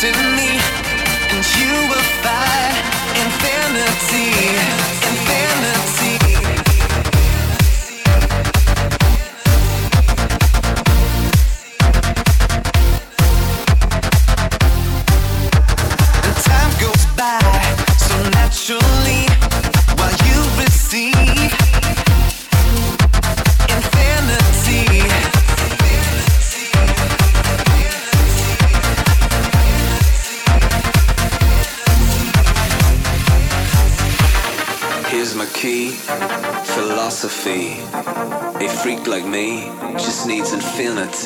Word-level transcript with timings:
destiny, 0.00 0.60
and 1.30 1.44
you 1.58 1.88
will. 1.88 1.97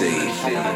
see. 0.03 0.72